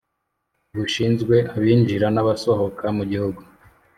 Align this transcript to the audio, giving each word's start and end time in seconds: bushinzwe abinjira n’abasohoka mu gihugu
bushinzwe 0.75 1.35
abinjira 1.55 2.07
n’abasohoka 2.11 2.85
mu 2.97 3.03
gihugu 3.11 3.41